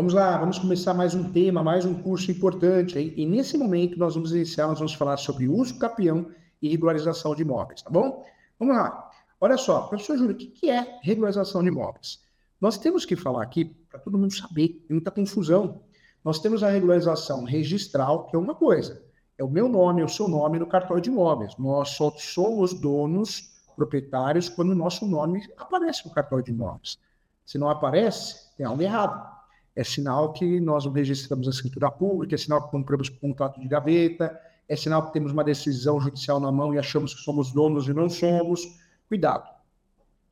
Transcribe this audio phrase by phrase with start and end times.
[0.00, 2.98] Vamos lá, vamos começar mais um tema, mais um curso importante.
[2.98, 3.12] Hein?
[3.18, 6.30] E nesse momento nós vamos iniciar, nós vamos falar sobre uso capião
[6.62, 8.24] e regularização de imóveis, tá bom?
[8.58, 9.10] Vamos lá.
[9.38, 12.18] Olha só, professor Júlio, o que é regularização de imóveis?
[12.58, 15.82] Nós temos que falar aqui para todo mundo saber, muita confusão.
[16.24, 19.04] Nós temos a regularização registral, que é uma coisa,
[19.36, 21.54] é o meu nome, é o seu nome no cartório de imóveis.
[21.58, 26.96] Nós só somos donos, proprietários, quando o nosso nome aparece no cartório de imóveis.
[27.44, 29.39] Se não aparece, tem algo errado.
[29.74, 33.68] É sinal que nós não registramos a escritura pública, é sinal que compramos contrato de
[33.68, 34.38] gaveta,
[34.68, 37.92] é sinal que temos uma decisão judicial na mão e achamos que somos donos e
[37.92, 38.60] não somos.
[39.08, 39.48] Cuidado.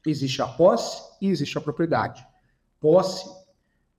[0.06, 2.26] Existe a posse e existe a propriedade.
[2.80, 3.28] Posse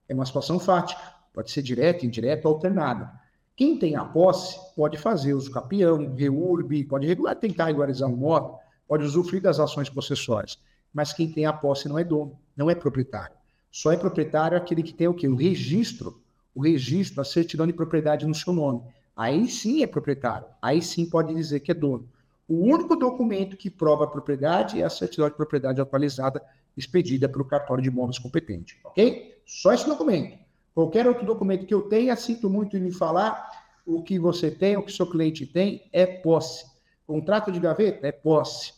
[0.08, 1.02] é uma situação fática,
[1.34, 3.12] pode ser direta, indireta ou alternada.
[3.56, 8.58] Quem tem a posse pode fazer uso capião, reurb, pode regular, tentar regularizar um imóvel,
[8.88, 10.58] pode usufruir das ações possessórias.
[10.94, 13.36] Mas quem tem a posse não é dono, não é proprietário.
[13.72, 15.28] Só é proprietário aquele que tem o quê?
[15.28, 16.22] O registro.
[16.54, 18.82] O registro, a certidão de propriedade no seu nome.
[19.16, 20.48] Aí sim é proprietário.
[20.62, 22.08] Aí sim pode dizer que é dono.
[22.48, 26.42] O único documento que prova a propriedade é a certidão de propriedade atualizada
[26.76, 29.40] expedida pelo cartório de imóveis competente, ok?
[29.46, 30.40] Só esse documento.
[30.74, 33.50] Qualquer outro documento que eu tenha, sinto muito em me falar,
[33.86, 36.66] o que você tem, o que seu cliente tem, é posse.
[37.06, 38.74] Contrato de gaveta é posse.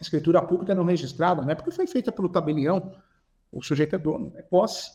[0.00, 2.94] Escritura pública não registrada, não é porque foi feita pelo tabelião,
[3.54, 4.90] o sujeito é dono, é posse.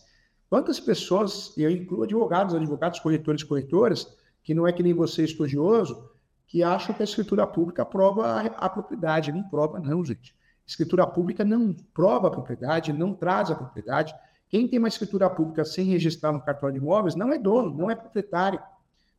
[0.50, 4.08] Quantas pessoas, e eu incluo advogados, advogados, corretores, corretoras,
[4.44, 6.10] que não é que nem você, estudioso,
[6.48, 9.32] que acham que a escritura pública prova a, a propriedade.
[9.32, 10.36] Não prova, não, gente.
[10.66, 14.14] Escritura pública não prova a propriedade, não traz a propriedade.
[14.50, 17.90] Quem tem uma escritura pública sem registrar no cartório de imóveis não é dono, não
[17.90, 18.60] é proprietário,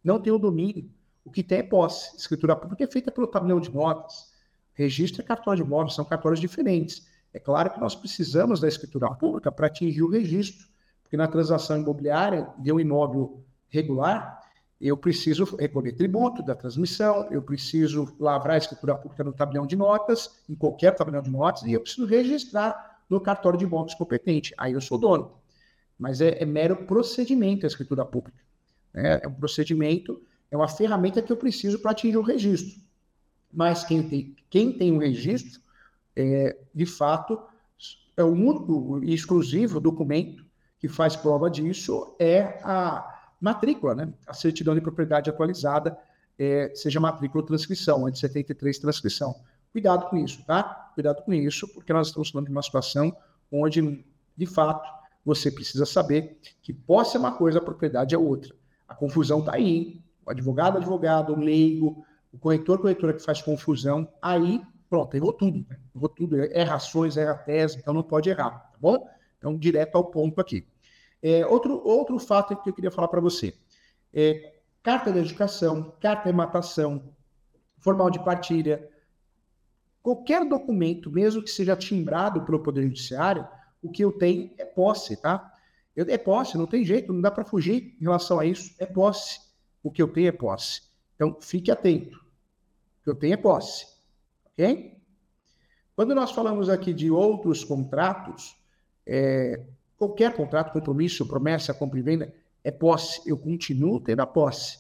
[0.03, 0.91] não tem o domínio.
[1.25, 2.17] O que tem é posse.
[2.17, 4.33] Escritura pública é feita pelo tabelião de notas.
[4.73, 7.07] Registro é cartório de imóveis, são cartórios diferentes.
[7.33, 10.67] É claro que nós precisamos da escritura pública para atingir o registro,
[11.03, 14.41] porque na transação imobiliária de um imóvel regular,
[14.81, 19.77] eu preciso recolher tributo da transmissão, eu preciso lavrar a escritura pública no tabelião de
[19.77, 24.55] notas, em qualquer tabelião de notas, e eu preciso registrar no cartório de imóveis competente.
[24.57, 25.33] Aí eu sou dono.
[25.99, 28.39] Mas é, é mero procedimento a escritura pública.
[28.95, 29.21] Né?
[29.23, 32.81] É um procedimento, é uma ferramenta que eu preciso para atingir o registro.
[33.53, 35.61] Mas quem tem, quem tem um registro,
[36.17, 37.41] é, de fato,
[38.17, 40.45] é o único e exclusivo documento
[40.79, 44.13] que faz prova disso é a matrícula, né?
[44.27, 45.97] a certidão de propriedade atualizada,
[46.39, 49.35] é, seja matrícula ou transcrição, de 73 transcrição.
[49.73, 50.91] Cuidado com isso, tá?
[50.95, 53.15] Cuidado com isso, porque nós estamos falando de uma situação
[53.53, 54.05] onde,
[54.37, 54.89] de fato,
[55.25, 58.55] você precisa saber que posse é uma coisa, a propriedade é outra.
[58.89, 60.05] A confusão está aí, hein?
[60.27, 65.65] O advogado, advogado, o leigo, o corretor, corretora que faz confusão, aí, pronto, errou tudo.
[65.67, 65.79] Né?
[65.95, 69.09] Errou tudo, erra ações, erra tese, então não pode errar, tá bom?
[69.39, 70.67] Então, direto ao ponto aqui.
[71.23, 73.55] É, outro, outro fato que eu queria falar para você.
[74.13, 77.15] É, carta de educação, carta de matação,
[77.79, 78.91] formal de partilha,
[80.03, 83.47] Qualquer documento, mesmo que seja timbrado pelo Poder Judiciário,
[83.83, 85.53] o que eu tenho é posse, tá?
[85.95, 88.75] Eu, é posse, não tem jeito, não dá para fugir em relação a isso.
[88.79, 89.41] É posse.
[89.83, 90.83] O que eu tenho é posse.
[91.15, 92.17] Então, fique atento.
[92.17, 93.87] O que eu tenho é posse.
[94.53, 94.97] Ok?
[95.95, 98.57] Quando nós falamos aqui de outros contratos,
[99.07, 99.61] é,
[99.97, 102.35] qualquer contrato, compromisso, promessa, compra e venda,
[102.65, 103.21] é posse.
[103.29, 104.79] Eu continuo tendo a posse.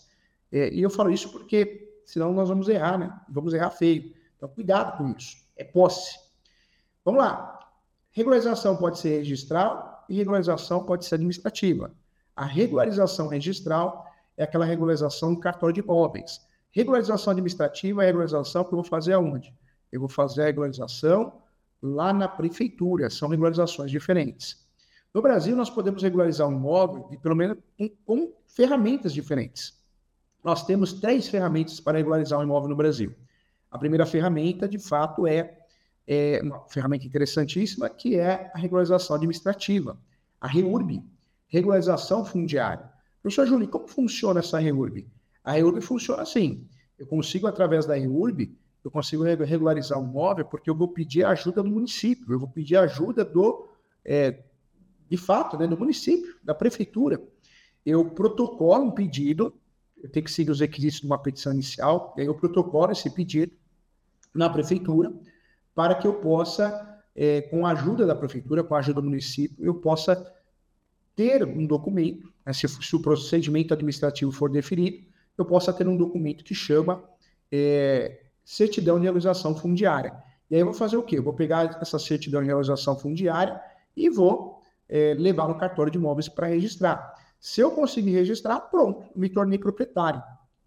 [0.51, 3.21] É, e eu falo isso porque senão nós vamos errar, né?
[3.29, 4.15] Vamos errar feio.
[4.37, 5.37] Então, cuidado com isso.
[5.57, 6.19] É posse.
[7.05, 7.59] Vamos lá.
[8.13, 11.95] Regularização pode ser registral e regularização pode ser administrativa.
[12.35, 14.07] A regularização registral
[14.37, 16.41] é aquela regularização do cartório de imóveis.
[16.73, 19.55] Regularização administrativa é a regularização que eu vou fazer aonde?
[19.91, 21.43] Eu vou fazer a regularização
[21.83, 23.11] lá na prefeitura.
[23.11, 24.65] São regularizações diferentes.
[25.13, 29.77] No Brasil, nós podemos regularizar um imóvel de, pelo menos com, com ferramentas diferentes.
[30.45, 33.13] Nós temos três ferramentas para regularizar um imóvel no Brasil.
[33.71, 35.59] A primeira ferramenta, de fato, é,
[36.07, 39.99] é uma ferramenta interessantíssima, que é a regularização administrativa,
[40.41, 41.03] a REURB,
[41.49, 42.89] regularização fundiária.
[43.21, 45.07] Professor Júlio, como funciona essa REURB?
[45.51, 46.65] A REURB funciona assim,
[46.97, 51.31] eu consigo, através da REURB, eu consigo regularizar um imóvel porque eu vou pedir a
[51.31, 53.69] ajuda do município, eu vou pedir a ajuda do,
[54.05, 54.45] é,
[55.09, 57.21] de fato, né, do município, da prefeitura.
[57.85, 59.53] Eu protocolo um pedido,
[60.01, 63.11] eu tenho que seguir os requisitos de uma petição inicial, e aí eu protocolo esse
[63.11, 63.53] pedido,
[64.33, 65.13] na prefeitura,
[65.75, 69.57] para que eu possa, é, com a ajuda da prefeitura, com a ajuda do município,
[69.59, 70.33] eu possa
[71.17, 75.10] ter um documento, né, se, se, o procedimento administrativo for definido,
[75.41, 77.03] eu possa ter um documento que chama
[77.51, 80.13] é, certidão de realização fundiária.
[80.51, 81.19] E aí eu vou fazer o quê?
[81.19, 83.61] Eu vou pegar essa certidão de realização fundiária
[83.97, 87.15] e vou é, levar no cartório de imóveis para registrar.
[87.39, 90.23] Se eu conseguir registrar, pronto, me tornei proprietário,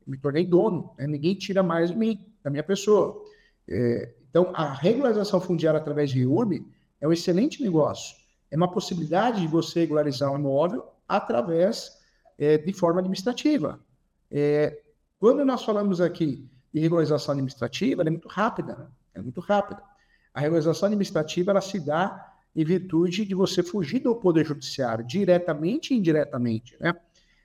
[0.08, 1.06] me tornei dono, né?
[1.06, 3.22] ninguém tira mais de mim, da minha pessoa.
[3.68, 6.66] É, então, a regularização fundiária através de REURB
[7.00, 8.16] é um excelente negócio.
[8.50, 11.92] É uma possibilidade de você regularizar um imóvel através
[12.38, 13.80] é, de forma administrativa.
[14.36, 14.82] É,
[15.20, 18.88] quando nós falamos aqui de regularização administrativa, ela é muito rápida, né?
[19.14, 19.82] é muito rápida.
[20.34, 25.94] A regularização administrativa ela se dá em virtude de você fugir do poder judiciário, diretamente
[25.94, 26.76] e indiretamente.
[26.80, 26.96] Né?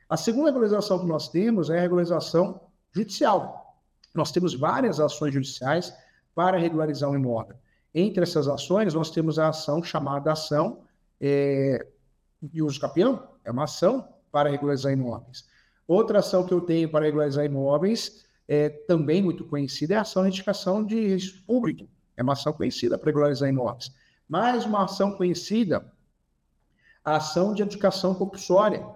[0.08, 2.58] A segunda regularização que nós temos é a regularização
[2.90, 3.78] judicial.
[4.14, 5.92] Nós temos várias ações judiciais
[6.34, 7.56] para regularizar um imóvel.
[7.94, 10.84] Entre essas ações, nós temos a ação chamada ação
[11.20, 11.86] é,
[12.42, 15.46] de uso capião, é uma ação para regularizar imóveis.
[15.88, 20.22] Outra ação que eu tenho para regularizar imóveis, é, também muito conhecida, é a ação
[20.22, 21.88] de indicação de registro público.
[22.14, 23.90] É uma ação conhecida para regularizar imóveis.
[24.28, 25.90] Mais uma ação conhecida,
[27.02, 28.86] a ação de educação compulsória,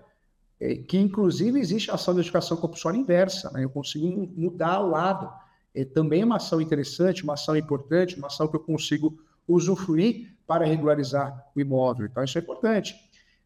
[0.61, 3.65] é, que inclusive existe a ação de educação compulsória inversa, né?
[3.65, 4.07] eu consigo
[4.37, 5.33] mudar o lado.
[5.75, 9.19] É também uma ação interessante, uma ação importante, uma ação que eu consigo
[9.49, 12.05] usufruir para regularizar o imóvel.
[12.05, 12.95] Então, isso é importante.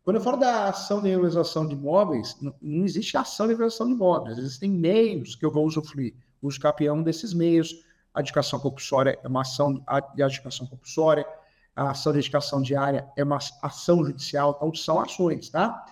[0.07, 3.95] Quando eu falo da ação de regularização de imóveis, não, existe ação de regularização de
[3.95, 6.15] imóveis, existem meios que eu vou usufruir.
[6.41, 7.75] O uso capião desses meios,
[8.15, 11.27] a educação compulsória é uma ação de educação compulsória,
[11.75, 15.85] a ação de educação diária é uma ação judicial, então são ações, tá?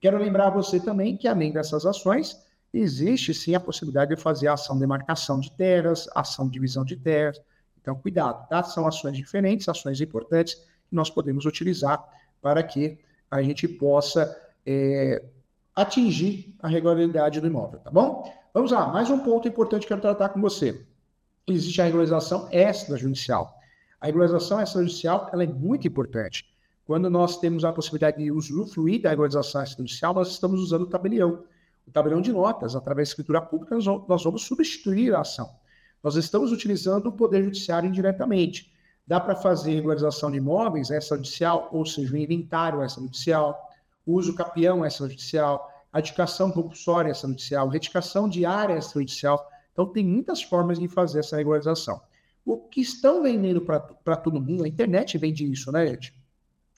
[0.00, 2.42] Quero lembrar você também que, além dessas ações,
[2.72, 6.86] existe sim a possibilidade de fazer a ação de marcação de terras, ação de divisão
[6.86, 7.38] de terras.
[7.78, 8.62] Então, cuidado, tá?
[8.62, 12.02] São ações diferentes, ações importantes que nós podemos utilizar
[12.40, 14.36] para que a gente possa
[14.66, 15.22] é,
[15.74, 18.32] atingir a regularidade do imóvel, tá bom?
[18.52, 20.84] Vamos lá, mais um ponto importante que eu quero tratar com você.
[21.46, 23.54] Existe a regularização extrajudicial.
[24.00, 26.44] A regularização extrajudicial ela é muito importante.
[26.84, 31.44] Quando nós temos a possibilidade de usufruir da regularização extrajudicial, nós estamos usando o tabelião.
[31.86, 35.50] O tabelião de notas, através da escritura pública, nós vamos substituir a ação.
[36.02, 38.72] Nós estamos utilizando o Poder Judiciário indiretamente.
[39.08, 43.58] Dá para fazer regularização de imóveis extrajudicial, ou seja, o inventário extrajudicial,
[44.04, 49.48] o uso capião extrajudicial, a dedicação compulsória extrajudicial, retificação de área extrajudicial.
[49.72, 51.98] Então, tem muitas formas de fazer essa regularização.
[52.44, 56.14] O que estão vendendo para todo mundo, a internet vende isso, né, gente?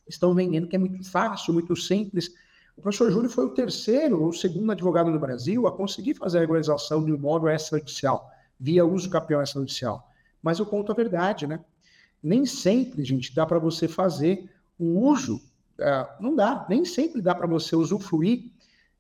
[0.07, 2.31] Estão vendendo que é muito fácil, muito simples.
[2.77, 6.41] O professor Júlio foi o terceiro ou segundo advogado no Brasil a conseguir fazer a
[6.43, 10.09] regularização de imóvel extrajudicial, via uso capião extrajudicial.
[10.41, 11.59] Mas eu conto a verdade, né?
[12.23, 15.37] Nem sempre, gente, dá para você fazer o uso,
[15.79, 18.51] uh, não dá, nem sempre dá para você usufruir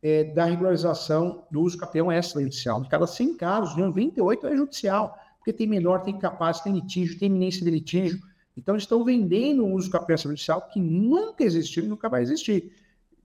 [0.02, 2.81] é, da regularização do uso campeão extrajudicial.
[2.81, 7.28] De cada 100 casos, 98 é judicial, porque tem menor, tem capaz, tem litígio, tem
[7.28, 8.20] iminência de litígio.
[8.56, 12.72] Então, estão vendendo um uso campeão extrajudicial que nunca existiu e nunca vai existir.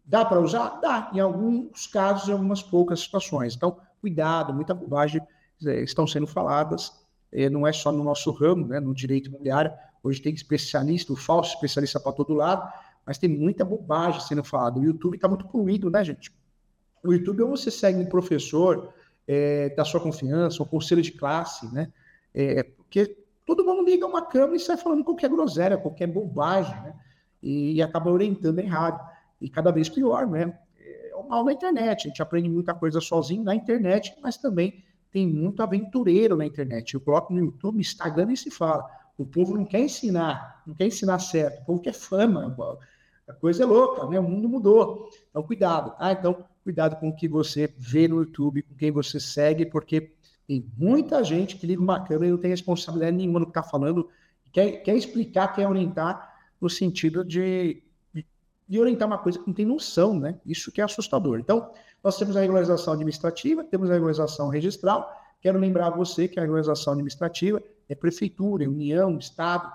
[0.06, 0.80] Dá para usar?
[0.82, 3.56] Dá, em alguns casos, em algumas poucas situações.
[3.56, 5.22] Então, cuidado, muita bobagem
[5.66, 7.05] é, estão sendo faladas
[7.52, 9.72] não é só no nosso ramo, né, no direito imobiliário.
[10.02, 12.72] Hoje tem especialista, o falso especialista para todo lado,
[13.06, 14.80] mas tem muita bobagem sendo falada.
[14.80, 16.32] O YouTube está muito poluído, né, gente?
[17.04, 18.94] O YouTube, ou você segue um professor
[19.28, 21.92] é, da sua confiança, um conselho de classe, né?
[22.34, 26.94] É, porque todo mundo liga uma câmera e sai falando qualquer groselha, qualquer bobagem, né?
[27.42, 29.04] E, e acaba orientando errado.
[29.42, 30.58] E cada vez pior, né?
[30.80, 32.06] É o mal na internet.
[32.06, 34.85] A gente aprende muita coisa sozinho na internet, mas também
[35.16, 36.94] tem muito aventureiro na internet.
[36.94, 38.86] Eu coloco no YouTube, Instagram e se fala.
[39.18, 41.62] O povo não quer ensinar, não quer ensinar certo.
[41.62, 42.54] O povo quer fama.
[43.26, 44.20] A coisa é louca, né?
[44.20, 45.10] O mundo mudou.
[45.30, 45.94] Então, cuidado.
[45.98, 50.12] Ah, então, cuidado com o que você vê no YouTube, com quem você segue, porque
[50.46, 53.64] tem muita gente que liga uma câmera e não tem responsabilidade nenhuma no que está
[53.64, 54.10] falando,
[54.52, 57.82] quer, quer explicar, quer orientar no sentido de,
[58.68, 60.40] de orientar uma coisa que não tem noção, né?
[60.46, 61.40] Isso que é assustador.
[61.40, 61.72] Então,
[62.04, 65.12] nós temos a regularização administrativa, temos a regularização registral.
[65.42, 69.72] Quero lembrar a você que a regularização administrativa é prefeitura, é união, estado.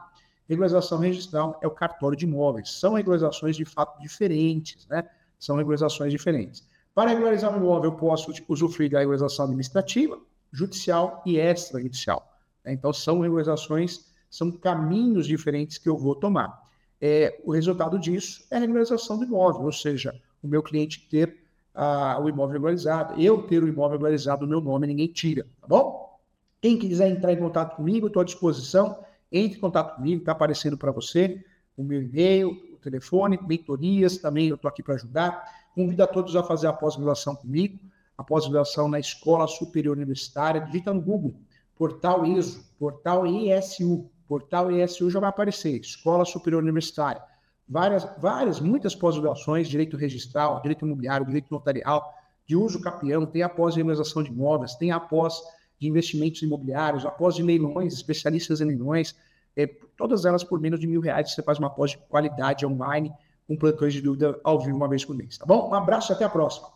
[0.48, 2.70] Regularização registral é o cartório de imóveis.
[2.70, 5.08] São regularizações de fato diferentes, né?
[5.38, 6.68] São regularizações diferentes.
[6.94, 10.18] Para regularizar um imóvel, eu posso usufruir da regularização administrativa,
[10.52, 12.28] judicial e extrajudicial.
[12.64, 12.72] Né?
[12.72, 16.60] Então, são regularizações, são caminhos diferentes que eu vou tomar.
[17.00, 21.38] É, o resultado disso é a regularização do imóvel, ou seja, o meu cliente ter
[21.74, 23.20] a, o imóvel regularizado.
[23.20, 26.18] Eu ter o imóvel regularizado no meu nome, ninguém tira, tá bom?
[26.60, 28.98] Quem quiser entrar em contato comigo, estou à disposição.
[29.32, 31.42] Entre em contato comigo, está aparecendo para você
[31.76, 35.42] o meu e-mail, o telefone, mentorias, também eu estou aqui para ajudar.
[35.74, 37.78] Convido a todos a fazer a pós-graduação comigo,
[38.18, 40.60] a pós-graduação na Escola Superior Universitária.
[40.60, 41.34] Digita no Google,
[41.76, 47.20] portal ESU, portal ESU, portal ESU já vai aparecer, Escola Superior Universitária.
[47.68, 52.14] várias, várias, muitas pós-graduações, direito registral, direito imobiliário, direito notarial,
[52.46, 55.42] de uso capião, tem a pós-regularização de imóveis, tem a pós
[55.80, 59.16] de investimentos imobiliários, a pós de leilões, especialistas em leilões,
[59.56, 63.12] é, todas elas por menos de mil reais, você faz uma pós de qualidade online,
[63.48, 65.70] com plantões de dúvida ao vivo uma vez por mês, tá bom?
[65.70, 66.68] Um abraço e até a próxima.